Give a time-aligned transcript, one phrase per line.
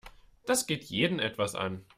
[0.47, 1.85] Das geht jeden etwas an.